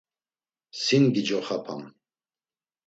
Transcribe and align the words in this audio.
Sin 0.83 1.03
gicoxopan. 1.13 1.81